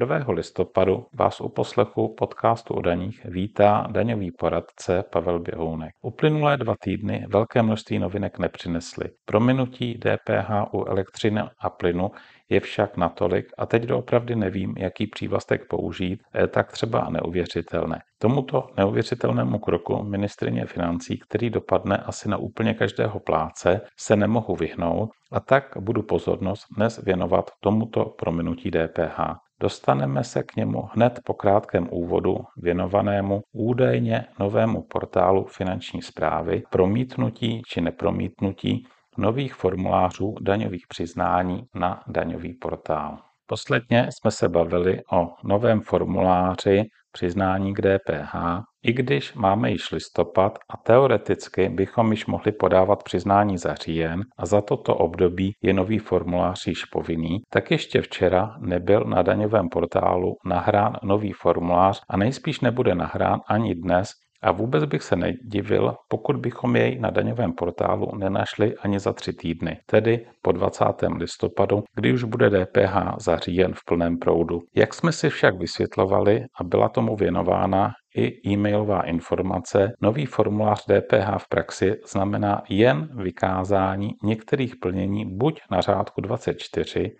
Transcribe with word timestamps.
1. 0.00 0.32
listopadu 0.32 1.06
vás 1.12 1.40
u 1.40 1.48
poslechu 1.48 2.14
podcastu 2.14 2.74
o 2.74 2.80
daních 2.80 3.24
vítá 3.24 3.86
daňový 3.90 4.30
poradce 4.30 5.04
Pavel 5.12 5.38
Běhounek. 5.38 5.94
Uplynulé 6.02 6.56
dva 6.56 6.74
týdny 6.80 7.26
velké 7.28 7.62
množství 7.62 7.98
novinek 7.98 8.38
nepřinesly. 8.38 9.10
Prominutí 9.24 9.98
DPH 9.98 10.74
u 10.74 10.84
elektřiny 10.84 11.40
a 11.58 11.70
plynu 11.70 12.10
je 12.50 12.60
však 12.60 12.96
natolik, 12.96 13.46
a 13.58 13.66
teď 13.66 13.82
doopravdy 13.82 14.36
nevím, 14.36 14.74
jaký 14.78 15.06
přívlastek 15.06 15.68
použít, 15.68 16.20
tak 16.50 16.72
třeba 16.72 17.08
neuvěřitelné. 17.10 17.98
Tomuto 18.18 18.66
neuvěřitelnému 18.76 19.58
kroku 19.58 20.02
ministrině 20.02 20.66
financí, 20.66 21.18
který 21.28 21.50
dopadne 21.50 21.96
asi 21.96 22.28
na 22.28 22.36
úplně 22.36 22.74
každého 22.74 23.20
pláce, 23.20 23.80
se 23.98 24.16
nemohu 24.16 24.56
vyhnout 24.56 25.10
a 25.32 25.40
tak 25.40 25.64
budu 25.80 26.02
pozornost 26.02 26.64
dnes 26.76 27.02
věnovat 27.04 27.50
tomuto 27.60 28.04
prominutí 28.04 28.70
DPH. 28.70 29.20
Dostaneme 29.60 30.24
se 30.24 30.42
k 30.42 30.56
němu 30.56 30.88
hned 30.92 31.20
po 31.24 31.34
krátkém 31.34 31.88
úvodu 31.90 32.36
věnovanému 32.62 33.40
údajně 33.52 34.24
novému 34.40 34.82
portálu 34.82 35.44
finanční 35.44 36.02
zprávy, 36.02 36.62
promítnutí 36.70 37.62
či 37.68 37.80
nepromítnutí 37.80 38.86
nových 39.18 39.54
formulářů 39.54 40.34
daňových 40.40 40.84
přiznání 40.88 41.62
na 41.74 42.02
daňový 42.06 42.54
portál. 42.54 43.18
Posledně 43.46 44.08
jsme 44.10 44.30
se 44.30 44.48
bavili 44.48 45.00
o 45.12 45.28
novém 45.44 45.80
formuláři 45.80 46.82
přiznání 47.12 47.74
k 47.74 47.80
DPH, 47.80 48.34
i 48.82 48.92
když 48.92 49.34
máme 49.34 49.70
již 49.70 49.90
listopad 49.90 50.58
a 50.70 50.76
teoreticky 50.76 51.68
bychom 51.68 52.10
již 52.10 52.26
mohli 52.26 52.52
podávat 52.52 53.02
přiznání 53.02 53.58
za 53.58 53.74
říjen 53.74 54.20
a 54.38 54.46
za 54.46 54.60
toto 54.60 54.96
období 54.96 55.52
je 55.62 55.72
nový 55.72 55.98
formulář 55.98 56.66
již 56.66 56.84
povinný, 56.84 57.40
tak 57.50 57.70
ještě 57.70 58.02
včera 58.02 58.56
nebyl 58.60 59.04
na 59.04 59.22
daňovém 59.22 59.68
portálu 59.68 60.34
nahrán 60.44 60.96
nový 61.02 61.32
formulář 61.32 62.00
a 62.10 62.16
nejspíš 62.16 62.60
nebude 62.60 62.94
nahrán 62.94 63.40
ani 63.48 63.74
dnes, 63.74 64.08
a 64.44 64.52
vůbec 64.52 64.84
bych 64.84 65.02
se 65.02 65.16
nedivil, 65.16 65.94
pokud 66.08 66.36
bychom 66.36 66.76
jej 66.76 66.98
na 66.98 67.10
daňovém 67.10 67.52
portálu 67.52 68.16
nenašli 68.16 68.74
ani 68.76 69.00
za 69.00 69.12
tři 69.12 69.32
týdny, 69.32 69.78
tedy 69.86 70.26
po 70.42 70.52
20. 70.52 70.84
listopadu, 71.16 71.82
kdy 71.94 72.12
už 72.12 72.24
bude 72.24 72.50
DPH 72.50 73.20
za 73.20 73.38
říjen 73.38 73.72
v 73.74 73.84
plném 73.86 74.18
proudu. 74.18 74.60
Jak 74.76 74.94
jsme 74.94 75.12
si 75.12 75.30
však 75.30 75.58
vysvětlovali 75.58 76.44
a 76.60 76.64
byla 76.64 76.88
tomu 76.88 77.16
věnována 77.16 77.92
i 78.16 78.50
e-mailová 78.50 79.00
informace, 79.02 79.92
nový 80.02 80.26
formulář 80.26 80.84
DPH 80.84 81.38
v 81.38 81.48
praxi 81.48 81.94
znamená 82.10 82.62
jen 82.68 83.08
vykázání 83.22 84.10
některých 84.24 84.74
plnění 84.76 85.36
buď 85.36 85.60
na 85.70 85.80
řádku 85.80 86.20
24, 86.20 87.10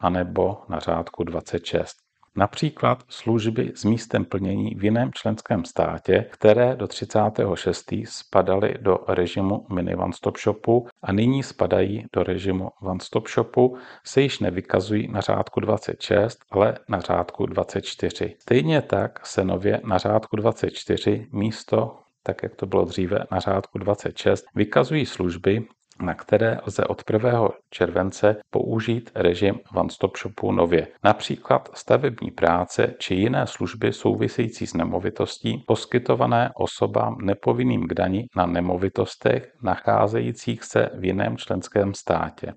anebo 0.00 0.56
na 0.68 0.78
řádku 0.78 1.24
26 1.24 2.11
například 2.36 3.04
služby 3.08 3.72
s 3.74 3.84
místem 3.84 4.24
plnění 4.24 4.74
v 4.74 4.84
jiném 4.84 5.10
členském 5.12 5.64
státě, 5.64 6.26
které 6.30 6.76
do 6.76 6.86
36. 6.86 7.94
spadaly 8.04 8.74
do 8.80 8.98
režimu 9.08 9.66
mini 9.72 9.96
One 9.96 10.12
Stop 10.12 10.38
Shopu 10.38 10.86
a 11.02 11.12
nyní 11.12 11.42
spadají 11.42 12.06
do 12.12 12.22
režimu 12.22 12.70
One 12.82 13.00
Stop 13.02 13.28
Shopu, 13.28 13.76
se 14.04 14.20
již 14.20 14.38
nevykazují 14.38 15.08
na 15.08 15.20
řádku 15.20 15.60
26, 15.60 16.38
ale 16.50 16.78
na 16.88 17.00
řádku 17.00 17.46
24. 17.46 18.34
Stejně 18.38 18.82
tak 18.82 19.26
se 19.26 19.44
nově 19.44 19.80
na 19.84 19.98
řádku 19.98 20.36
24 20.36 21.26
místo 21.32 21.98
tak 22.22 22.42
jak 22.42 22.56
to 22.56 22.66
bylo 22.66 22.84
dříve 22.84 23.18
na 23.30 23.40
řádku 23.40 23.78
26, 23.78 24.44
vykazují 24.54 25.06
služby, 25.06 25.66
na 26.02 26.14
které 26.14 26.58
lze 26.66 26.84
od 26.84 27.02
1. 27.12 27.48
července 27.70 28.36
použít 28.50 29.10
režim 29.14 29.60
One 29.74 29.90
Stop 29.90 30.16
Shopu 30.16 30.52
nově. 30.52 30.88
Například 31.04 31.68
stavební 31.74 32.30
práce 32.30 32.94
či 32.98 33.14
jiné 33.14 33.46
služby 33.46 33.92
související 33.92 34.66
s 34.66 34.74
nemovitostí 34.74 35.64
poskytované 35.66 36.50
osobám 36.54 37.16
nepovinným 37.20 37.88
k 37.88 37.94
dani 37.94 38.26
na 38.36 38.46
nemovitostech 38.46 39.52
nacházejících 39.62 40.64
se 40.64 40.90
v 40.98 41.04
jiném 41.04 41.36
členském 41.36 41.94
státě. 41.94 42.52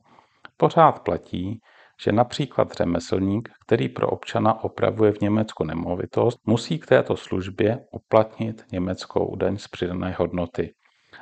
Pořád 0.57 0.99
platí, 0.99 1.59
že 2.03 2.11
například 2.11 2.71
řemeslník, 2.71 3.49
který 3.65 3.89
pro 3.89 4.09
občana 4.09 4.63
opravuje 4.63 5.11
v 5.11 5.21
Německu 5.21 5.63
nemovitost, 5.63 6.37
musí 6.45 6.79
k 6.79 6.85
této 6.85 7.17
službě 7.17 7.77
uplatnit 7.91 8.63
německou 8.71 9.35
daň 9.35 9.57
z 9.57 9.67
přidané 9.67 10.15
hodnoty. 10.19 10.73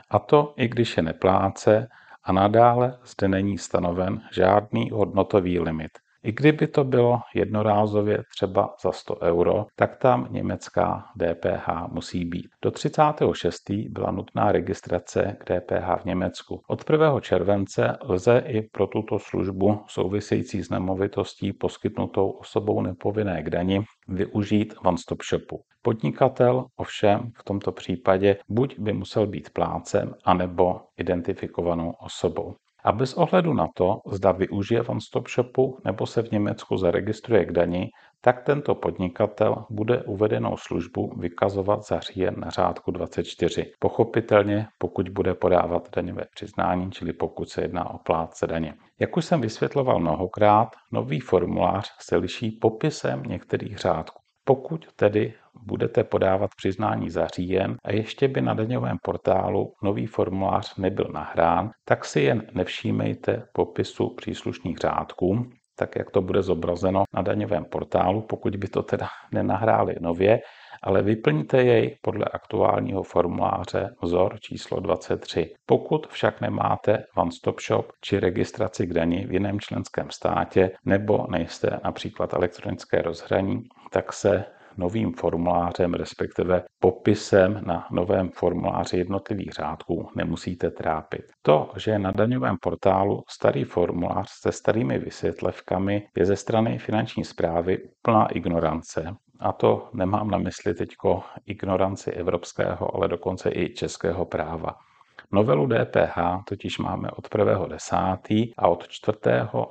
A 0.09 0.19
to 0.19 0.53
i 0.57 0.67
když 0.67 0.97
je 0.97 1.03
nepláce 1.03 1.87
a 2.23 2.31
nadále 2.31 2.99
zde 3.05 3.27
není 3.27 3.57
stanoven 3.57 4.21
žádný 4.31 4.89
hodnotový 4.89 5.59
limit. 5.59 5.91
I 6.23 6.31
kdyby 6.31 6.67
to 6.67 6.83
bylo 6.83 7.19
jednorázově 7.35 8.23
třeba 8.35 8.75
za 8.83 8.91
100 8.91 9.21
euro, 9.21 9.65
tak 9.75 9.97
tam 9.97 10.27
německá 10.29 11.03
DPH 11.17 11.87
musí 11.91 12.25
být. 12.25 12.47
Do 12.61 12.71
36. 12.71 13.69
byla 13.89 14.11
nutná 14.11 14.51
registrace 14.51 15.37
k 15.39 15.43
DPH 15.43 16.01
v 16.01 16.05
Německu. 16.05 16.61
Od 16.67 16.89
1. 16.89 17.19
července 17.19 17.97
lze 18.01 18.43
i 18.47 18.61
pro 18.61 18.87
tuto 18.87 19.19
službu 19.19 19.83
související 19.87 20.63
s 20.63 20.69
nemovitostí 20.69 21.53
poskytnutou 21.53 22.29
osobou 22.29 22.81
nepovinné 22.81 23.43
k 23.43 23.49
dani 23.49 23.83
využít 24.07 24.73
One 24.83 24.97
Stop 24.97 25.23
Shopu. 25.23 25.61
Podnikatel 25.81 26.65
ovšem 26.75 27.31
v 27.37 27.43
tomto 27.43 27.71
případě 27.71 28.37
buď 28.49 28.79
by 28.79 28.93
musel 28.93 29.27
být 29.27 29.49
plácem, 29.49 30.13
anebo 30.25 30.81
identifikovanou 30.97 31.93
osobou. 31.99 32.55
A 32.85 32.91
bez 32.91 33.13
ohledu 33.13 33.53
na 33.53 33.67
to, 33.75 33.99
zda 34.11 34.31
využije 34.31 34.81
One 34.81 35.01
Stop 35.01 35.27
Shopu 35.29 35.77
nebo 35.85 36.05
se 36.05 36.21
v 36.23 36.31
Německu 36.31 36.77
zaregistruje 36.77 37.45
k 37.45 37.51
dani, 37.51 37.89
tak 38.21 38.41
tento 38.41 38.75
podnikatel 38.75 39.65
bude 39.69 40.03
uvedenou 40.03 40.57
službu 40.57 41.13
vykazovat 41.19 41.83
za 41.83 41.99
říjen 41.99 42.35
na 42.37 42.49
řádku 42.49 42.91
24. 42.91 43.71
Pochopitelně, 43.79 44.67
pokud 44.77 45.09
bude 45.09 45.33
podávat 45.33 45.89
daňové 45.95 46.23
přiznání, 46.35 46.91
čili 46.91 47.13
pokud 47.13 47.49
se 47.49 47.61
jedná 47.61 47.89
o 47.89 47.97
plátce 47.97 48.47
daně. 48.47 48.73
Jak 48.99 49.17
už 49.17 49.25
jsem 49.25 49.41
vysvětloval 49.41 49.99
mnohokrát, 49.99 50.69
nový 50.91 51.19
formulář 51.19 51.91
se 51.99 52.17
liší 52.17 52.51
popisem 52.51 53.23
některých 53.23 53.77
řádků. 53.77 54.22
Pokud 54.45 54.85
tedy 54.95 55.33
budete 55.61 56.03
podávat 56.03 56.51
přiznání 56.55 57.09
za 57.09 57.27
říjen 57.27 57.77
a 57.83 57.91
ještě 57.91 58.27
by 58.27 58.41
na 58.41 58.53
daňovém 58.53 58.97
portálu 59.01 59.73
nový 59.83 60.05
formulář 60.05 60.75
nebyl 60.77 61.09
nahrán, 61.13 61.71
tak 61.85 62.05
si 62.05 62.21
jen 62.21 62.47
nevšímejte 62.53 63.47
popisu 63.53 64.09
příslušných 64.09 64.77
řádků, 64.77 65.45
tak 65.75 65.95
jak 65.95 66.11
to 66.11 66.21
bude 66.21 66.41
zobrazeno 66.41 67.03
na 67.13 67.21
daňovém 67.21 67.65
portálu, 67.65 68.21
pokud 68.21 68.55
by 68.55 68.67
to 68.67 68.83
teda 68.83 69.07
nenahráli 69.31 69.95
nově, 69.99 70.39
ale 70.83 71.01
vyplňte 71.01 71.63
jej 71.63 71.97
podle 72.01 72.25
aktuálního 72.33 73.03
formuláře 73.03 73.89
vzor 74.03 74.39
číslo 74.39 74.79
23. 74.79 75.53
Pokud 75.65 76.07
však 76.07 76.41
nemáte 76.41 77.03
One 77.17 77.31
Stop 77.31 77.61
Shop 77.61 77.91
či 78.01 78.19
registraci 78.19 78.87
k 78.87 78.93
dani 78.93 79.25
v 79.27 79.33
jiném 79.33 79.59
členském 79.59 80.11
státě 80.11 80.71
nebo 80.85 81.25
nejste 81.29 81.79
například 81.83 82.33
elektronické 82.33 83.01
rozhraní, 83.01 83.61
tak 83.91 84.13
se 84.13 84.45
novým 84.77 85.13
formulářem, 85.13 85.93
respektive 85.93 86.63
popisem 86.79 87.61
na 87.65 87.87
novém 87.91 88.29
formuláři 88.29 88.97
jednotlivých 88.97 89.51
řádků 89.51 90.09
nemusíte 90.15 90.71
trápit. 90.71 91.21
To, 91.41 91.71
že 91.77 91.99
na 91.99 92.11
daňovém 92.11 92.55
portálu 92.61 93.21
starý 93.29 93.63
formulář 93.63 94.27
se 94.41 94.51
starými 94.51 94.99
vysvětlevkami, 94.99 96.07
je 96.17 96.25
ze 96.25 96.35
strany 96.35 96.79
finanční 96.79 97.23
zprávy 97.23 97.77
úplná 97.83 98.25
ignorance. 98.25 99.13
A 99.43 99.51
to 99.51 99.89
nemám 99.93 100.29
na 100.29 100.37
mysli 100.37 100.73
teď 100.73 100.89
ignoranci 101.45 102.11
evropského, 102.11 102.95
ale 102.95 103.07
dokonce 103.07 103.49
i 103.53 103.73
českého 103.73 104.25
práva. 104.25 104.75
Novelu 105.31 105.67
DPH 105.67 106.17
totiž 106.47 106.79
máme 106.79 107.11
od 107.11 107.27
1.10. 107.29 108.53
a 108.57 108.67
od 108.67 108.87
4. 108.87 109.17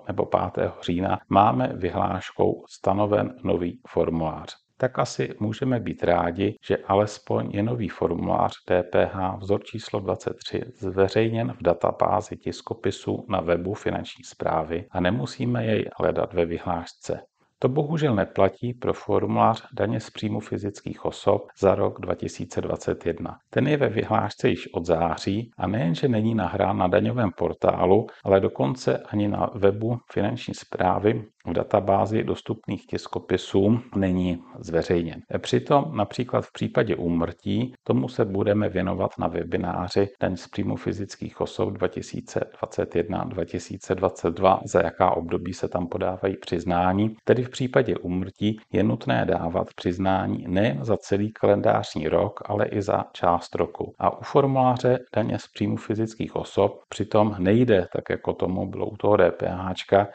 nebo 0.08 0.26
5. 0.26 0.72
října 0.82 1.18
máme 1.28 1.72
vyhláškou 1.74 2.64
stanoven 2.68 3.34
nový 3.44 3.80
formulář 3.88 4.62
tak 4.82 4.98
asi 4.98 5.34
můžeme 5.40 5.80
být 5.80 6.04
rádi, 6.04 6.56
že 6.64 6.76
alespoň 6.76 7.50
je 7.50 7.62
nový 7.62 7.88
formulář 7.88 8.52
DPH 8.64 9.38
vzor 9.38 9.64
číslo 9.64 10.00
23 10.00 10.62
zveřejněn 10.74 11.52
v 11.52 11.62
databázi 11.62 12.36
tiskopisu 12.36 13.26
na 13.28 13.40
webu 13.40 13.74
finanční 13.74 14.24
zprávy 14.24 14.86
a 14.90 15.00
nemusíme 15.00 15.64
jej 15.66 15.90
hledat 15.98 16.32
ve 16.32 16.44
vyhlášce. 16.44 17.20
To 17.62 17.68
bohužel 17.68 18.14
neplatí 18.14 18.74
pro 18.74 18.92
formulář 18.92 19.62
daně 19.72 20.00
z 20.00 20.10
příjmu 20.10 20.40
fyzických 20.40 21.04
osob 21.04 21.46
za 21.58 21.74
rok 21.74 22.00
2021. 22.00 23.36
Ten 23.50 23.68
je 23.68 23.76
ve 23.76 23.88
vyhlášce 23.88 24.48
již 24.48 24.74
od 24.74 24.86
září 24.86 25.50
a 25.58 25.66
nejenže 25.66 26.08
není 26.08 26.34
nahrán 26.34 26.78
na 26.78 26.86
daňovém 26.86 27.30
portálu, 27.36 28.06
ale 28.24 28.40
dokonce 28.40 28.98
ani 28.98 29.28
na 29.28 29.50
webu 29.54 29.98
finanční 30.12 30.54
zprávy 30.54 31.24
v 31.46 31.52
databázi 31.52 32.24
dostupných 32.24 32.86
tiskopisů 32.86 33.80
není 33.96 34.42
zveřejněn. 34.58 35.20
Přitom 35.38 35.96
například 35.96 36.44
v 36.44 36.52
případě 36.52 36.96
úmrtí 36.96 37.74
tomu 37.84 38.08
se 38.08 38.24
budeme 38.24 38.68
věnovat 38.68 39.10
na 39.18 39.28
webináři 39.28 40.08
Den 40.20 40.36
z 40.36 40.48
příjmu 40.48 40.76
fyzických 40.76 41.40
osob 41.40 41.68
2021-2022, 41.68 44.60
za 44.64 44.82
jaká 44.82 45.10
období 45.10 45.52
se 45.52 45.68
tam 45.68 45.86
podávají 45.86 46.36
přiznání. 46.36 47.16
Tedy 47.24 47.44
v 47.44 47.50
případě 47.50 47.96
úmrtí 47.96 48.56
je 48.72 48.82
nutné 48.82 49.24
dávat 49.24 49.68
přiznání 49.76 50.44
nejen 50.48 50.84
za 50.84 50.96
celý 50.96 51.32
kalendářní 51.32 52.08
rok, 52.08 52.40
ale 52.44 52.66
i 52.66 52.82
za 52.82 53.04
část 53.12 53.54
roku. 53.54 53.94
A 53.98 54.18
u 54.18 54.22
formuláře 54.22 54.98
daně 55.14 55.38
z 55.38 55.46
příjmu 55.54 55.76
fyzických 55.76 56.36
osob 56.36 56.80
přitom 56.88 57.36
nejde, 57.38 57.86
tak 57.92 58.10
jako 58.10 58.32
tomu 58.32 58.66
bylo 58.66 58.86
u 58.86 58.96
toho 58.96 59.16
DPH, 59.16 59.72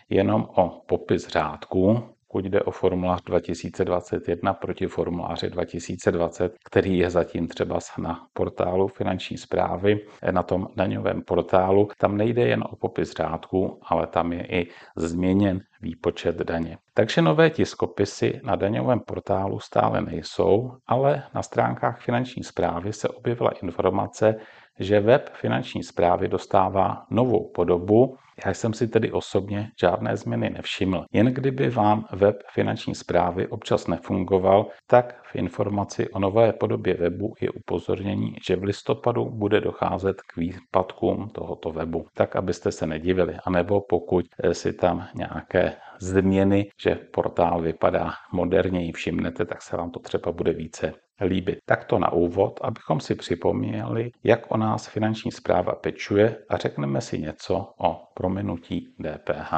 jenom 0.10 0.48
o 0.56 0.82
popis 0.88 1.17
řádků, 1.26 2.04
pokud 2.28 2.46
jde 2.46 2.62
o 2.62 2.72
formulář 2.72 3.24
2021 3.24 4.54
proti 4.54 4.88
formuláři 4.88 5.50
2020, 5.50 6.56
který 6.66 6.98
je 6.98 7.10
zatím 7.10 7.48
třeba 7.48 7.80
na 7.98 8.28
portálu 8.34 8.88
finanční 8.88 9.38
zprávy, 9.38 10.06
na 10.32 10.44
tom 10.44 10.68
daňovém 10.76 11.22
portálu. 11.22 11.90
Tam 11.98 12.18
nejde 12.18 12.48
jen 12.48 12.64
o 12.70 12.76
popis 12.76 13.12
řádků, 13.12 13.80
ale 13.84 14.08
tam 14.08 14.34
je 14.34 14.46
i 14.46 14.68
změněn 14.96 15.62
výpočet 15.82 16.36
daně. 16.36 16.78
Takže 16.94 17.22
nové 17.22 17.50
tiskopisy 17.50 18.40
na 18.44 18.56
daňovém 18.56 19.00
portálu 19.00 19.60
stále 19.60 20.02
nejsou, 20.02 20.72
ale 20.88 21.24
na 21.34 21.44
stránkách 21.44 22.02
finanční 22.02 22.44
zprávy 22.44 22.94
se 22.94 23.10
objevila 23.10 23.52
informace, 23.62 24.36
že 24.80 25.00
web 25.00 25.30
finanční 25.34 25.84
zprávy 25.84 26.28
dostává 26.28 27.06
novou 27.10 27.52
podobu. 27.56 28.18
Já 28.46 28.54
jsem 28.54 28.74
si 28.74 28.88
tedy 28.88 29.12
osobně 29.12 29.72
žádné 29.80 30.18
změny 30.18 30.50
nevšiml. 30.50 31.06
Jen 31.14 31.34
kdyby 31.34 31.70
vám 31.70 32.06
web 32.12 32.44
finanční 32.54 32.96
zprávy 32.96 33.48
občas 33.48 33.88
nefungoval, 33.88 34.68
tak 34.88 35.24
informaci 35.38 36.10
o 36.10 36.20
nové 36.20 36.54
podobě 36.54 36.94
webu 36.94 37.34
je 37.42 37.50
upozornění, 37.50 38.36
že 38.48 38.56
v 38.56 38.64
listopadu 38.64 39.26
bude 39.26 39.62
docházet 39.62 40.22
k 40.22 40.38
výpadkům 40.38 41.30
tohoto 41.30 41.72
webu, 41.72 42.06
tak 42.14 42.36
abyste 42.36 42.72
se 42.72 42.88
nedivili. 42.88 43.36
A 43.46 43.50
nebo 43.50 43.82
pokud 43.82 44.26
si 44.52 44.74
tam 44.74 45.08
nějaké 45.16 45.74
změny, 46.00 46.70
že 46.82 46.96
portál 46.96 47.62
vypadá 47.62 48.12
moderněji, 48.34 48.92
všimnete, 48.92 49.46
tak 49.46 49.62
se 49.62 49.78
vám 49.78 49.92
to 49.92 50.00
třeba 50.00 50.32
bude 50.32 50.54
více 50.54 50.94
líbit. 51.22 51.58
Takto 51.66 52.00
na 52.00 52.12
úvod, 52.12 52.60
abychom 52.62 53.00
si 53.00 53.16
připomněli, 53.16 54.12
jak 54.24 54.52
o 54.52 54.58
nás 54.58 54.88
finanční 54.88 55.32
zpráva 55.32 55.76
pečuje 55.76 56.38
a 56.50 56.58
řekneme 56.58 57.02
si 57.02 57.20
něco 57.20 57.74
o 57.78 58.02
prominutí 58.14 58.96
DPH. 59.02 59.54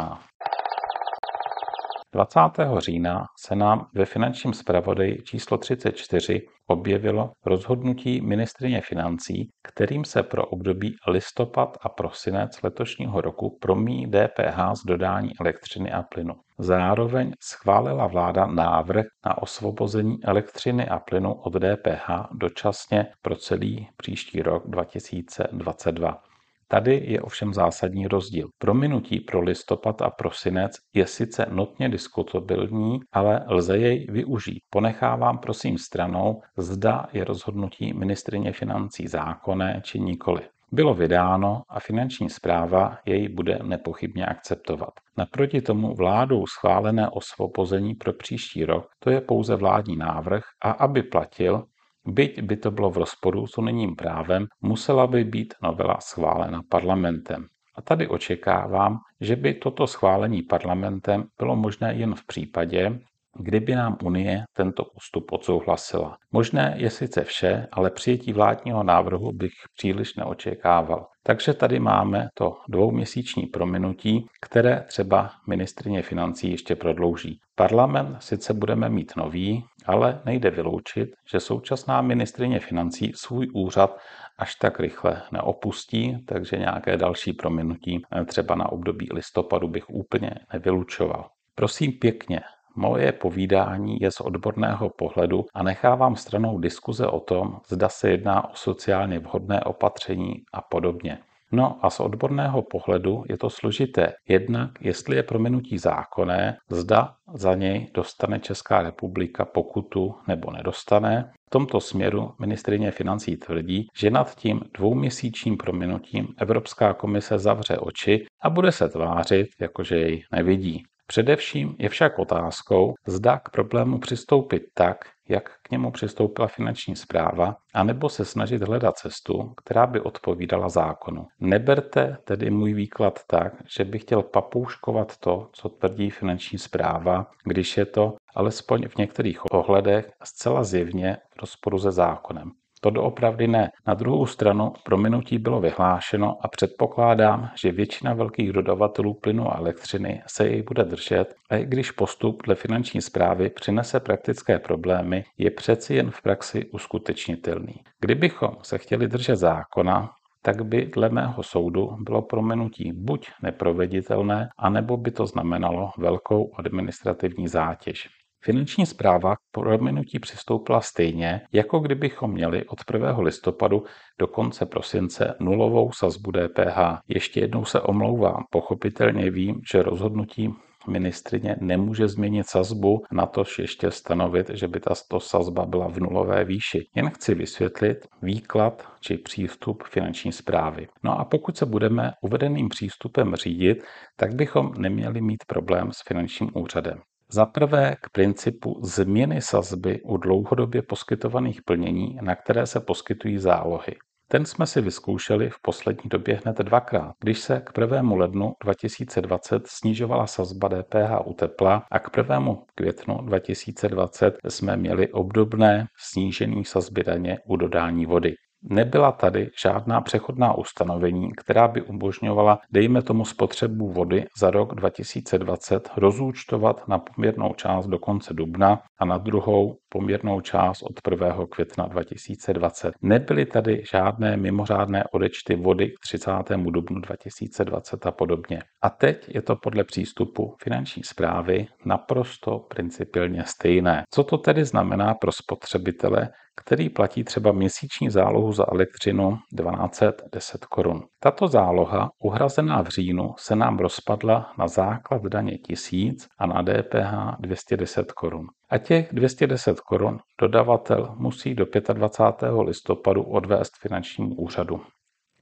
20. 2.14 2.40
října 2.78 3.26
se 3.40 3.56
nám 3.56 3.88
ve 3.94 4.06
finančním 4.06 4.54
zpravodaji 4.54 5.22
číslo 5.24 5.58
34 5.58 6.42
objevilo 6.68 7.32
rozhodnutí 7.46 8.22
ministrině 8.22 8.82
financí, 8.82 9.50
kterým 9.64 10.06
se 10.06 10.24
pro 10.24 10.46
období 10.46 10.96
listopad 11.08 11.78
a 11.82 11.90
prosinec 11.90 12.62
letošního 12.64 13.22
roku 13.22 13.58
promíjí 13.62 14.06
DPH 14.08 14.74
z 14.74 14.86
dodání 14.86 15.32
elektřiny 15.42 15.92
a 15.92 16.04
plynu. 16.04 16.34
Zároveň 16.60 17.34
schválila 17.44 18.08
vláda 18.08 18.46
návrh 18.46 19.06
na 19.26 19.42
osvobození 19.42 20.18
elektřiny 20.24 20.90
a 20.90 21.00
plynu 21.00 21.34
od 21.34 21.54
DPH 21.54 22.10
dočasně 22.32 23.06
pro 23.22 23.36
celý 23.36 23.88
příští 23.98 24.42
rok 24.42 24.64
2022. 24.68 26.29
Tady 26.72 27.02
je 27.06 27.22
ovšem 27.22 27.54
zásadní 27.54 28.08
rozdíl. 28.08 28.50
Prominutí 28.58 29.20
pro 29.20 29.42
listopad 29.42 30.02
a 30.02 30.10
prosinec 30.10 30.72
je 30.94 31.06
sice 31.06 31.46
notně 31.50 31.90
diskutabilní, 31.90 33.00
ale 33.12 33.46
lze 33.48 33.78
jej 33.78 34.08
využít. 34.10 34.60
Ponechávám 34.70 35.38
prosím 35.38 35.78
stranou, 35.78 36.42
zda 36.58 37.06
je 37.14 37.24
rozhodnutí 37.24 37.94
ministrině 37.94 38.52
financí 38.52 39.08
zákonné 39.08 39.82
či 39.84 40.00
nikoli. 40.00 40.42
Bylo 40.72 40.94
vydáno 40.94 41.64
a 41.70 41.80
finanční 41.80 42.30
zpráva 42.30 42.98
jej 43.06 43.30
bude 43.30 43.60
nepochybně 43.64 44.26
akceptovat. 44.26 44.90
Naproti 45.18 45.62
tomu 45.62 45.96
vládou 45.96 46.46
schválené 46.46 47.10
osvobození 47.10 47.96
pro 47.96 48.14
příští 48.14 48.66
rok, 48.66 48.90
to 49.00 49.10
je 49.10 49.22
pouze 49.22 49.56
vládní 49.56 49.96
návrh 49.96 50.44
a 50.64 50.72
aby 50.72 51.04
platil, 51.04 51.64
Byť 52.06 52.42
by 52.42 52.58
to 52.58 52.72
bylo 52.72 52.90
v 52.90 52.98
rozporu 52.98 53.48
s 53.48 53.58
unijním 53.58 53.96
právem, 53.96 54.46
musela 54.62 55.08
by 55.08 55.24
být 55.24 55.54
novela 55.64 55.98
schválena 56.02 56.62
parlamentem. 56.70 57.48
A 57.76 57.82
tady 57.82 58.08
očekávám, 58.08 58.98
že 59.22 59.36
by 59.36 59.54
toto 59.54 59.88
schválení 59.88 60.42
parlamentem 60.42 61.24
bylo 61.40 61.56
možné 61.56 61.94
jen 61.94 62.16
v 62.16 62.26
případě, 62.26 63.00
kdyby 63.40 63.76
nám 63.76 63.98
Unie 64.04 64.44
tento 64.54 64.84
ústup 64.98 65.32
odsouhlasila. 65.32 66.18
Možné 66.32 66.74
je 66.78 66.90
sice 66.90 67.24
vše, 67.24 67.68
ale 67.72 67.92
přijetí 67.92 68.34
vládního 68.34 68.84
návrhu 68.84 69.32
bych 69.32 69.52
příliš 69.78 70.16
neočekával. 70.16 71.08
Takže 71.24 71.54
tady 71.54 71.80
máme 71.80 72.28
to 72.34 72.58
dvouměsíční 72.70 73.46
prominutí, 73.46 74.26
které 74.42 74.86
třeba 74.88 75.32
ministrině 75.48 76.02
financí 76.02 76.52
ještě 76.52 76.76
prodlouží. 76.76 77.40
Parlament 77.56 78.24
sice 78.24 78.54
budeme 78.54 78.90
mít 78.90 79.14
nový, 79.18 79.64
ale 79.90 80.22
nejde 80.26 80.50
vyloučit, 80.50 81.10
že 81.32 81.40
současná 81.40 82.02
ministrině 82.02 82.60
financí 82.60 83.12
svůj 83.16 83.48
úřad 83.54 83.98
až 84.38 84.56
tak 84.56 84.80
rychle 84.80 85.22
neopustí, 85.32 86.26
takže 86.26 86.58
nějaké 86.58 86.98
další 86.98 87.34
prominutí 87.34 88.02
třeba 88.26 88.56
na 88.56 88.72
období 88.72 89.10
listopadu 89.14 89.68
bych 89.68 89.90
úplně 89.90 90.32
nevylučoval. 90.54 91.30
Prosím 91.56 91.92
pěkně, 91.92 92.42
Moje 92.76 93.12
povídání 93.12 93.98
je 94.02 94.12
z 94.12 94.22
odborného 94.22 94.90
pohledu 94.90 95.46
a 95.54 95.64
nechávám 95.64 96.16
stranou 96.16 96.60
diskuze 96.60 97.08
o 97.08 97.20
tom, 97.20 97.60
zda 97.68 97.90
se 97.90 98.10
jedná 98.10 98.50
o 98.50 98.56
sociálně 98.56 99.20
vhodné 99.20 99.62
opatření 99.62 100.34
a 100.54 100.62
podobně. 100.62 101.20
No 101.52 101.86
a 101.86 101.90
z 101.90 102.00
odborného 102.00 102.62
pohledu 102.62 103.24
je 103.30 103.38
to 103.38 103.50
složité. 103.50 104.14
Jednak, 104.28 104.72
jestli 104.82 105.16
je 105.16 105.24
prominutí 105.24 105.78
zákonné, 105.78 106.58
zda 106.70 107.16
za 107.34 107.56
něj 107.56 107.92
dostane 107.94 108.40
Česká 108.40 108.82
republika 108.82 109.46
pokutu 109.46 110.16
nebo 110.28 110.52
nedostane. 110.52 111.32
V 111.48 111.50
tomto 111.50 111.82
směru 111.82 112.34
ministrině 112.40 112.92
financí 112.92 113.38
tvrdí, 113.38 113.88
že 113.98 114.12
nad 114.12 114.36
tím 114.36 114.62
dvouměsíčním 114.78 115.58
prominutím 115.58 116.28
Evropská 116.38 116.94
komise 116.94 117.40
zavře 117.40 117.78
oči 117.78 118.26
a 118.42 118.50
bude 118.50 118.72
se 118.72 118.90
tvářit, 118.90 119.48
jakože 119.60 119.96
jej 119.96 120.24
nevidí. 120.32 120.84
Především 121.10 121.76
je 121.80 121.90
však 121.90 122.20
otázkou, 122.20 122.94
zda 123.08 123.40
k 123.40 123.50
problému 123.50 124.00
přistoupit 124.00 124.64
tak, 124.74 124.98
jak 125.30 125.50
k 125.62 125.72
němu 125.72 125.92
přistoupila 125.92 126.48
finanční 126.48 126.96
zpráva, 126.96 127.56
anebo 127.74 128.10
se 128.10 128.26
snažit 128.26 128.62
hledat 128.62 128.98
cestu, 128.98 129.54
která 129.58 129.88
by 129.88 130.02
odpovídala 130.02 130.70
zákonu. 130.70 131.26
Neberte 131.40 132.18
tedy 132.24 132.50
můj 132.50 132.74
výklad 132.74 133.20
tak, 133.28 133.54
že 133.78 133.86
bych 133.86 134.02
chtěl 134.02 134.24
papouškovat 134.24 135.18
to, 135.18 135.50
co 135.54 135.70
tvrdí 135.70 136.10
finanční 136.10 136.60
zpráva, 136.60 137.28
když 137.44 137.78
je 137.78 137.86
to 137.86 138.14
alespoň 138.36 138.88
v 138.88 138.98
některých 138.98 139.54
ohledech 139.54 140.12
zcela 140.24 140.64
zjevně 140.64 141.18
v 141.34 141.42
rozporu 141.42 141.80
se 141.80 141.92
zákonem. 141.92 142.52
To 142.82 142.90
doopravdy 142.90 143.48
ne. 143.48 143.72
Na 143.88 143.94
druhou 143.94 144.26
stranu 144.26 144.74
prominutí 144.84 145.38
bylo 145.38 145.62
vyhlášeno 145.62 146.38
a 146.42 146.48
předpokládám, 146.48 147.50
že 147.56 147.72
většina 147.72 148.14
velkých 148.14 148.54
dodavatelů 148.54 149.14
plynu 149.14 149.52
a 149.54 149.58
elektřiny 149.58 150.22
se 150.28 150.48
jej 150.48 150.64
bude 150.64 150.84
držet 150.84 151.36
a 151.50 151.56
i 151.56 151.66
když 151.66 151.92
postup 151.92 152.44
dle 152.46 152.56
finanční 152.56 153.02
zprávy 153.02 153.50
přinese 153.50 154.00
praktické 154.00 154.60
problémy, 154.60 155.24
je 155.38 155.52
přeci 155.52 155.96
jen 155.96 156.12
v 156.12 156.22
praxi 156.22 156.66
uskutečnitelný. 156.74 157.76
Kdybychom 158.00 158.52
se 158.62 158.78
chtěli 158.78 159.08
držet 159.08 159.36
zákona, 159.36 160.10
tak 160.42 160.66
by 160.66 160.86
dle 160.86 161.10
mého 161.10 161.44
soudu 161.44 161.98
bylo 162.00 162.22
prominutí 162.22 162.92
buď 162.96 163.30
neproveditelné, 163.44 164.50
anebo 164.58 164.98
by 164.98 165.12
to 165.12 165.26
znamenalo 165.26 165.92
velkou 165.98 166.52
administrativní 166.56 167.48
zátěž. 167.48 168.19
Finanční 168.44 168.86
zpráva 168.86 169.36
k 169.36 169.40
prominutí 169.52 170.20
přistoupila 170.20 170.82
stejně, 170.82 171.42
jako 171.54 171.80
kdybychom 171.80 172.32
měli 172.32 172.66
od 172.66 172.80
1. 172.94 173.20
listopadu 173.20 173.84
do 174.20 174.28
konce 174.28 174.66
prosince 174.66 175.36
nulovou 175.40 175.92
sazbu 175.92 176.32
DPH. 176.32 176.78
Ještě 177.08 177.40
jednou 177.40 177.66
se 177.66 177.82
omlouvám, 177.82 178.44
pochopitelně 178.52 179.32
vím, 179.32 179.62
že 179.72 179.84
rozhodnutí 179.84 180.50
ministrině 180.88 181.56
nemůže 181.62 182.08
změnit 182.08 182.48
sazbu, 182.48 183.04
na 183.12 183.26
to 183.26 183.44
ještě 183.60 183.92
stanovit, 183.92 184.50
že 184.54 184.68
by 184.68 184.80
ta 184.80 184.96
sazba 185.18 185.66
byla 185.66 185.88
v 185.88 186.00
nulové 186.00 186.46
výši. 186.46 186.86
Jen 186.96 187.10
chci 187.10 187.36
vysvětlit 187.36 187.98
výklad 188.22 188.88
či 189.02 189.18
přístup 189.18 189.84
finanční 189.84 190.32
zprávy. 190.32 190.88
No 191.04 191.20
a 191.20 191.26
pokud 191.26 191.58
se 191.58 191.66
budeme 191.66 192.12
uvedeným 192.22 192.70
přístupem 192.70 193.36
řídit, 193.36 193.84
tak 194.16 194.36
bychom 194.36 194.72
neměli 194.78 195.22
mít 195.22 195.44
problém 195.48 195.92
s 195.92 196.02
finančním 196.08 196.50
úřadem. 196.54 197.00
Za 197.32 197.46
prvé 197.46 197.96
k 198.02 198.10
principu 198.10 198.80
změny 198.84 199.42
sazby 199.42 200.02
u 200.02 200.18
dlouhodobě 200.18 200.82
poskytovaných 200.82 201.62
plnění, 201.62 202.18
na 202.22 202.36
které 202.36 202.68
se 202.68 202.80
poskytují 202.80 203.38
zálohy. 203.38 203.96
Ten 204.32 204.46
jsme 204.46 204.68
si 204.68 204.82
vyzkoušeli 204.82 205.50
v 205.50 205.62
poslední 205.62 206.10
době 206.10 206.42
hned 206.46 206.58
dvakrát, 206.58 207.14
když 207.24 207.40
se 207.40 207.62
k 207.62 207.78
1. 207.78 208.02
lednu 208.16 208.54
2020 208.64 209.64
snižovala 209.68 210.28
sazba 210.28 210.70
DPH 210.70 211.26
u 211.26 211.34
tepla 211.34 211.84
a 211.92 212.00
k 212.00 212.18
1. 212.18 212.56
květnu 212.76 213.18
2020 213.18 214.38
jsme 214.48 214.78
měli 214.78 215.12
obdobné 215.12 215.88
snížení 215.98 216.66
sazby 216.66 217.04
daně 217.04 217.40
u 217.46 217.56
dodání 217.56 218.06
vody. 218.06 218.34
Nebyla 218.64 219.12
tady 219.12 219.50
žádná 219.64 220.02
přechodná 220.02 220.58
ustanovení, 220.58 221.32
která 221.38 221.68
by 221.68 221.82
umožňovala, 221.82 222.60
dejme 222.72 223.02
tomu 223.02 223.26
spotřebu 223.26 223.92
vody 223.92 224.26
za 224.40 224.52
rok 224.52 224.76
2020, 224.76 225.90
rozúčtovat 225.98 226.88
na 226.88 227.00
poměrnou 227.00 227.54
část 227.54 227.88
do 227.88 228.00
konce 228.00 228.34
dubna 228.34 228.82
a 229.00 229.06
na 229.06 229.18
druhou 229.18 229.78
poměrnou 229.90 230.42
část 230.42 230.84
od 230.84 231.12
1. 231.12 231.46
května 231.52 231.88
2020. 231.88 232.94
Nebyly 233.02 233.46
tady 233.46 233.84
žádné 233.92 234.38
mimořádné 234.38 235.04
odečty 235.12 235.56
vody 235.56 235.90
k 235.90 236.00
30. 236.04 236.32
dubnu 236.58 237.00
2020 237.00 238.06
a 238.06 238.12
podobně. 238.12 238.62
A 238.82 238.90
teď 238.90 239.36
je 239.36 239.42
to 239.42 239.56
podle 239.56 239.84
přístupu 239.84 240.56
finanční 240.64 241.04
zprávy 241.04 241.68
naprosto 241.86 242.60
principiálně 242.60 243.44
stejné. 243.46 244.04
Co 244.12 244.24
to 244.24 244.38
tedy 244.38 244.66
znamená 244.66 245.14
pro 245.14 245.32
spotřebitele, 245.32 246.30
který 246.60 246.90
platí 246.90 247.24
třeba 247.24 247.52
měsíční 247.52 248.10
zálohu 248.10 248.54
za 248.54 248.66
elektřinu 248.72 249.38
1210 249.58 250.66
korun. 250.66 251.04
Tato 251.20 251.48
záloha, 251.48 252.10
uhrazená 252.24 252.82
v 252.82 252.88
říjnu, 252.88 253.34
se 253.38 253.56
nám 253.56 253.78
rozpadla 253.78 254.54
na 254.58 254.68
základ 254.68 255.22
daně 255.22 255.58
1000 255.58 256.28
a 256.40 256.46
na 256.46 256.62
DPH 256.62 257.40
210 257.40 258.12
korun. 258.12 258.48
A 258.70 258.78
těch 258.78 259.14
210 259.14 259.80
korun 259.80 260.20
dodavatel 260.42 261.16
musí 261.18 261.56
do 261.56 261.66
25. 261.94 262.52
listopadu 262.62 263.24
odvést 263.24 263.72
finančnímu 263.82 264.36
úřadu. 264.36 264.82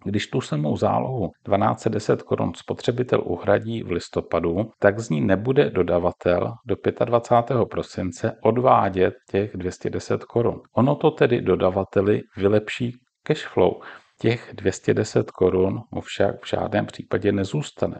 Když 0.07 0.27
tu 0.27 0.41
samou 0.41 0.77
zálohu 0.77 1.31
1210 1.45 2.21
korun 2.21 2.51
spotřebitel 2.55 3.21
uhradí 3.25 3.83
v 3.83 3.91
listopadu, 3.91 4.71
tak 4.79 4.99
z 4.99 5.09
ní 5.09 5.21
nebude 5.21 5.69
dodavatel 5.69 6.53
do 6.65 6.75
25. 7.05 7.65
prosince 7.71 8.31
odvádět 8.43 9.13
těch 9.31 9.57
210 9.57 10.23
korun. 10.23 10.61
Ono 10.75 10.95
to 10.95 11.11
tedy 11.11 11.41
dodavateli 11.41 12.21
vylepší 12.37 12.93
cash 13.23 13.47
flow. 13.47 13.71
Těch 14.19 14.51
210 14.53 15.31
korun 15.31 15.81
mu 15.91 16.01
však 16.01 16.43
v 16.43 16.49
žádném 16.49 16.85
případě 16.85 17.31
nezůstane. 17.31 17.97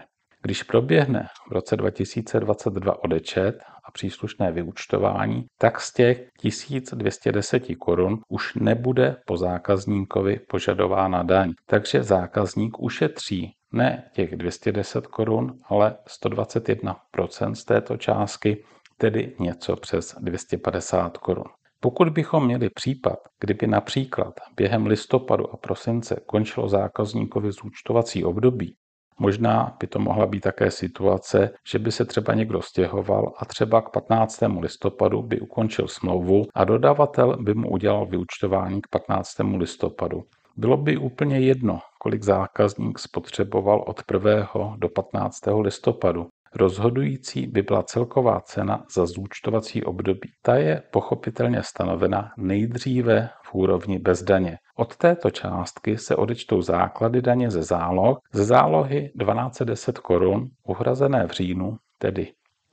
Když 0.48 0.64
proběhne 0.64 1.28
v 1.50 1.52
roce 1.52 1.78
2022 1.78 3.04
odečet 3.04 3.60
a 3.84 3.92
příslušné 3.92 4.52
vyúčtování, 4.52 5.46
tak 5.60 5.82
z 5.82 5.94
těch 5.94 6.28
1210 6.42 7.64
korun 7.80 8.20
už 8.30 8.56
nebude 8.56 9.16
po 9.26 9.38
zákazníkovi 9.38 10.40
požadována 10.50 11.24
daň. 11.24 11.54
Takže 11.66 12.04
zákazník 12.04 12.80
ušetří 12.80 13.52
ne 13.74 14.10
těch 14.14 14.36
210 14.36 15.08
korun, 15.08 15.60
ale 15.70 15.98
121% 16.24 17.54
z 17.54 17.66
této 17.66 17.98
částky, 17.98 18.64
tedy 18.98 19.36
něco 19.40 19.76
přes 19.76 20.16
250 20.20 21.18
korun. 21.18 21.48
Pokud 21.80 22.10
bychom 22.10 22.46
měli 22.46 22.70
případ, 22.70 23.20
kdyby 23.40 23.68
například 23.68 24.34
během 24.56 24.86
listopadu 24.86 25.54
a 25.54 25.58
prosince 25.58 26.20
končilo 26.26 26.70
zákazníkovi 26.70 27.52
zúčtovací 27.52 28.26
období 28.26 28.76
Možná 29.20 29.76
by 29.80 29.88
to 29.88 30.00
mohla 30.00 30.26
být 30.26 30.40
také 30.40 30.72
situace, 30.72 31.50
že 31.68 31.80
by 31.80 31.92
se 31.92 32.06
třeba 32.06 32.34
někdo 32.34 32.62
stěhoval 32.62 33.34
a 33.38 33.46
třeba 33.46 33.82
k 33.82 33.90
15. 33.90 34.44
listopadu 34.60 35.22
by 35.22 35.40
ukončil 35.40 35.88
smlouvu 35.88 36.46
a 36.56 36.64
dodavatel 36.64 37.38
by 37.44 37.54
mu 37.54 37.70
udělal 37.70 38.06
vyučtování 38.06 38.82
k 38.82 38.88
15. 38.88 39.30
listopadu. 39.58 40.24
Bylo 40.58 40.78
by 40.78 40.98
úplně 40.98 41.40
jedno, 41.40 41.80
kolik 42.00 42.24
zákazník 42.24 43.00
spotřeboval 43.00 43.84
od 43.88 44.02
1. 44.14 44.76
do 44.78 44.90
15. 44.90 45.40
listopadu. 45.62 46.28
Rozhodující 46.58 47.48
by 47.48 47.62
byla 47.62 47.84
celková 47.84 48.42
cena 48.42 48.86
za 48.96 49.06
zúčtovací 49.06 49.84
období. 49.84 50.30
Ta 50.42 50.56
je 50.56 50.84
pochopitelně 50.92 51.64
stanovena 51.64 52.32
nejdříve 52.38 53.30
v 53.44 53.56
úrovni 53.56 54.00
bez 54.00 54.24
daně. 54.24 54.58
Od 54.76 54.98
této 54.98 55.30
částky 55.30 55.98
se 55.98 56.16
odečtou 56.16 56.62
základy 56.62 57.22
daně 57.22 57.52
ze 57.52 57.64
záloh, 57.64 58.20
ze 58.34 58.44
zálohy 58.44 59.02
1210 59.02 60.00
korun 60.00 60.48
uhrazené 60.68 61.28
v 61.28 61.32
říjnu, 61.32 61.78
tedy 61.98 62.32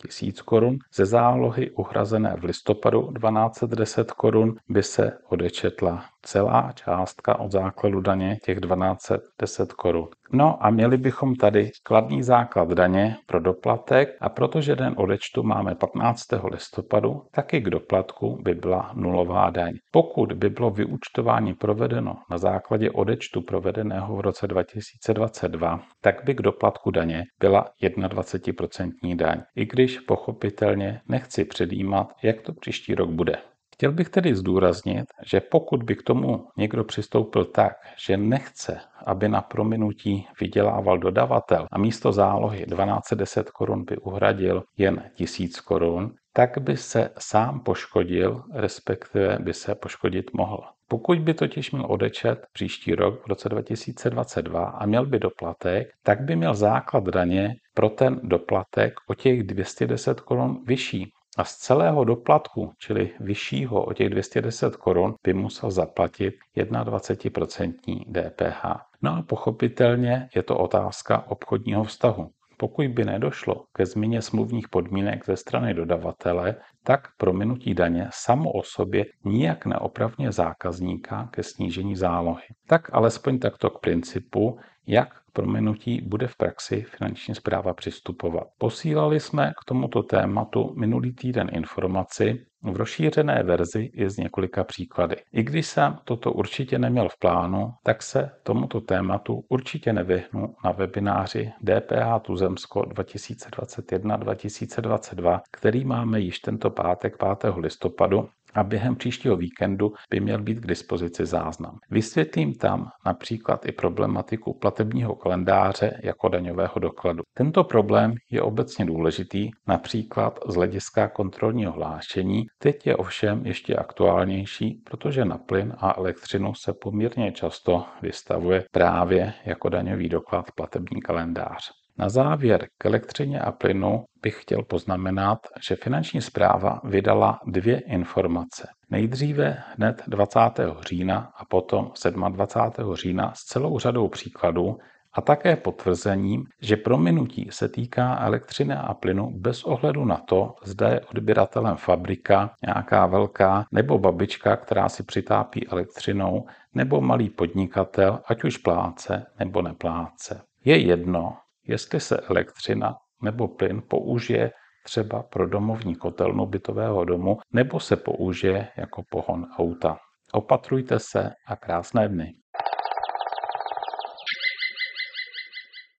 1000 0.09 0.43
korun, 0.43 0.79
ze 0.95 1.07
zálohy 1.07 1.71
uhrazené 1.71 2.37
v 2.41 2.45
listopadu 2.45 3.00
1210 3.00 4.11
korun 4.12 4.55
by 4.69 4.83
se 4.83 5.19
odečetla 5.29 6.05
celá 6.23 6.73
částka 6.73 7.38
od 7.38 7.53
základu 7.53 8.00
daně 8.00 8.38
těch 8.45 8.61
1210 8.61 9.73
korun. 9.73 10.09
No 10.35 10.67
a 10.67 10.71
měli 10.71 10.97
bychom 10.97 11.35
tady 11.35 11.71
kladný 11.83 12.23
základ 12.23 12.69
daně 12.69 13.17
pro 13.26 13.41
doplatek 13.41 14.09
a 14.21 14.29
protože 14.29 14.76
den 14.76 14.95
odečtu 14.97 15.43
máme 15.43 15.75
15. 15.75 16.21
listopadu, 16.50 17.23
tak 17.35 17.55
i 17.55 17.61
k 17.61 17.71
doplatku 17.71 18.38
by 18.43 18.55
byla 18.55 18.91
nulová 18.95 19.50
daň. 19.50 19.73
Pokud 19.93 20.33
by 20.33 20.50
bylo 20.50 20.71
vyúčtování 20.71 21.55
provedeno 21.55 22.17
na 22.31 22.38
základě 22.38 22.91
odečtu 22.91 23.43
provedeného 23.43 24.17
v 24.17 24.21
roce 24.21 24.47
2022, 24.47 25.81
tak 26.00 26.25
by 26.25 26.35
k 26.35 26.43
doplatku 26.43 26.91
daně 26.91 27.23
byla 27.41 27.67
21% 27.83 29.17
daň. 29.17 29.43
I 29.57 29.67
když 29.67 30.00
pochopitelně 30.00 31.00
nechci 31.09 31.45
předjímat, 31.45 32.12
jak 32.23 32.43
to 32.43 32.53
příští 32.53 32.95
rok 32.95 33.11
bude. 33.11 33.37
Chtěl 33.75 33.93
bych 33.93 34.09
tedy 34.09 34.35
zdůraznit, 34.35 35.04
že 35.26 35.40
pokud 35.40 35.83
by 35.83 35.97
k 35.97 36.02
tomu 36.02 36.49
někdo 36.57 36.85
přistoupil 36.85 37.45
tak, 37.45 37.73
že 38.07 38.16
nechce, 38.16 38.81
aby 39.07 39.28
na 39.28 39.40
prominutí 39.40 40.26
vydělával 40.40 40.99
dodavatel 40.99 41.66
a 41.73 41.78
místo 41.78 42.12
zálohy 42.12 42.59
1210 42.59 43.50
korun 43.50 43.85
by 43.85 43.97
uhradil 43.97 44.62
jen 44.78 45.11
1000 45.14 45.61
korun, 45.61 46.14
tak 46.33 46.59
by 46.59 46.76
se 46.76 47.11
sám 47.19 47.61
poškodil, 47.61 48.43
respektive 48.52 49.38
by 49.40 49.54
se 49.54 49.75
poškodit 49.75 50.31
mohl. 50.35 50.64
Pokud 50.88 51.19
by 51.19 51.35
totiž 51.35 51.71
měl 51.71 51.87
odečet 51.88 52.47
příští 52.52 52.95
rok 52.95 53.23
v 53.23 53.28
roce 53.28 53.49
2022 53.49 54.64
a 54.64 54.87
měl 54.87 55.07
by 55.07 55.19
doplatek, 55.19 55.88
tak 56.02 56.21
by 56.21 56.37
měl 56.37 56.54
základ 56.54 57.04
daně 57.04 57.54
pro 57.75 57.88
ten 57.88 58.21
doplatek 58.23 58.95
o 59.09 59.14
těch 59.14 59.43
210 59.43 60.21
korun 60.21 60.64
vyšší, 60.66 61.12
a 61.37 61.45
z 61.45 61.57
celého 61.57 62.05
doplatku, 62.05 62.73
čili 62.79 63.11
vyššího 63.21 63.85
o 63.85 63.93
těch 63.93 64.11
210 64.11 64.76
korun, 64.76 65.14
by 65.25 65.35
musel 65.35 65.71
zaplatit 65.71 66.35
21% 66.57 67.75
DPH. 68.07 68.64
No 69.03 69.11
a 69.17 69.23
pochopitelně 69.23 70.29
je 70.35 70.43
to 70.43 70.59
otázka 70.59 71.25
obchodního 71.31 71.85
vztahu. 71.85 72.31
Pokud 72.57 72.88
by 72.88 73.05
nedošlo 73.05 73.64
ke 73.73 73.87
změně 73.87 74.23
smluvních 74.23 74.69
podmínek 74.69 75.26
ze 75.26 75.37
strany 75.37 75.75
dodavatele, 75.75 76.57
tak 76.83 77.09
prominutí 77.17 77.75
daně 77.75 78.09
samo 78.12 78.53
o 78.53 78.62
sobě 78.62 79.05
nijak 79.25 79.67
neopravně 79.67 80.33
zákazníka 80.33 81.29
ke 81.33 81.43
snížení 81.43 81.97
zálohy. 81.97 82.47
Tak 82.67 82.95
alespoň 82.95 83.38
takto 83.38 83.71
k 83.71 83.81
principu, 83.81 84.59
jak 84.87 85.24
prominutí 85.35 86.00
bude 86.00 86.26
v 86.26 86.37
praxi 86.37 86.83
finanční 86.83 87.35
zpráva 87.35 87.75
přistupovat. 87.75 88.47
Posílali 88.59 89.21
jsme 89.21 89.50
k 89.50 89.64
tomuto 89.64 90.03
tématu 90.03 90.75
minulý 90.76 91.12
týden 91.12 91.50
informaci 91.53 92.47
v 92.62 92.76
rozšířené 92.76 93.43
verzi 93.43 93.91
i 93.95 94.11
z 94.11 94.17
několika 94.17 94.64
příklady. 94.64 95.17
I 95.33 95.43
když 95.43 95.67
jsem 95.67 95.99
toto 96.05 96.33
určitě 96.33 96.79
neměl 96.79 97.09
v 97.09 97.19
plánu, 97.19 97.73
tak 97.83 98.03
se 98.03 98.31
tomuto 98.43 98.81
tématu 98.81 99.45
určitě 99.49 99.93
nevyhnu 99.93 100.55
na 100.64 100.73
webináři 100.73 101.53
DPH 101.62 102.23
Tuzemsko 102.23 102.81
2021-2022, 102.81 105.41
který 105.50 105.85
máme 105.85 106.21
již 106.21 106.38
tento 106.38 106.71
pátek 106.71 107.17
5. 107.41 107.55
listopadu 107.57 108.29
a 108.54 108.64
během 108.64 108.96
příštího 108.96 109.37
víkendu 109.37 109.92
by 110.11 110.20
měl 110.20 110.42
být 110.42 110.58
k 110.61 110.66
dispozici 110.66 111.26
záznam. 111.26 111.78
Vysvětlím 111.90 112.54
tam 112.54 112.88
například 113.06 113.66
i 113.66 113.73
problematiku 113.73 114.58
platebního 114.58 115.14
kalendáře 115.14 116.00
jako 116.02 116.28
daňového 116.28 116.78
dokladu. 116.78 117.23
Tento 117.37 117.64
problém 117.64 118.14
je 118.30 118.42
obecně 118.42 118.84
důležitý, 118.84 119.50
například 119.66 120.38
z 120.49 120.54
hlediska 120.54 121.08
kontrolního 121.08 121.73
hlášení, 121.73 122.44
teď 122.58 122.87
je 122.87 122.96
ovšem 122.96 123.46
ještě 123.46 123.76
aktuálnější, 123.76 124.82
protože 124.90 125.25
na 125.25 125.38
plyn 125.38 125.73
a 125.78 125.94
elektřinu 125.99 126.54
se 126.54 126.73
poměrně 126.82 127.32
často 127.32 127.84
vystavuje 128.02 128.64
právě 128.73 129.32
jako 129.44 129.68
daňový 129.68 130.08
doklad 130.08 130.44
platební 130.56 131.00
kalendář. 131.00 131.84
Na 131.99 132.09
závěr 132.09 132.69
k 132.79 132.87
elektřině 132.87 133.41
a 133.41 133.53
plynu 133.53 134.05
bych 134.23 134.43
chtěl 134.43 134.63
poznamenat, 134.63 135.39
že 135.69 135.77
finanční 135.77 136.21
zpráva 136.21 136.81
vydala 136.85 137.41
dvě 137.47 137.81
informace. 137.81 138.69
Nejdříve 138.91 139.63
hned 139.77 140.03
20. 140.07 140.41
října 140.81 141.31
a 141.37 141.45
potom 141.45 141.93
27. 142.31 142.95
října 142.95 143.33
s 143.35 143.45
celou 143.45 143.79
řadou 143.79 144.09
příkladů 144.09 144.79
a 145.13 145.21
také 145.21 145.57
potvrzením, 145.57 146.45
že 146.61 146.77
prominutí 146.77 147.49
se 147.51 147.69
týká 147.69 148.19
elektřiny 148.21 148.75
a 148.75 148.95
plynu 148.95 149.31
bez 149.35 149.65
ohledu 149.65 150.05
na 150.05 150.17
to, 150.17 150.55
zda 150.65 150.89
je 150.89 151.01
odběratelem 151.01 151.77
fabrika, 151.77 152.51
nějaká 152.67 153.07
velká 153.07 153.65
nebo 153.73 153.99
babička, 153.99 154.57
která 154.57 154.89
si 154.89 155.03
přitápí 155.03 155.69
elektřinou 155.69 156.47
nebo 156.75 157.01
malý 157.01 157.31
podnikatel, 157.31 158.21
ať 158.27 158.45
už 158.45 158.57
pláce 158.57 159.27
nebo 159.39 159.63
nepláce. 159.63 160.43
Je 160.65 160.79
jedno, 160.79 161.37
jestli 161.66 162.00
se 162.00 162.16
elektřina 162.16 162.94
nebo 163.23 163.49
plyn 163.49 163.83
použije 163.88 164.50
třeba 164.85 165.23
pro 165.23 165.49
domovní 165.49 165.94
kotelnu 165.94 166.47
bytového 166.47 167.04
domu 167.04 167.38
nebo 167.52 167.80
se 167.80 167.97
použije 167.97 168.68
jako 168.76 169.02
pohon 169.11 169.47
auta. 169.59 169.99
Opatrujte 170.33 170.99
se 170.99 171.30
a 171.47 171.56
krásné 171.56 172.09
dny. 172.09 172.35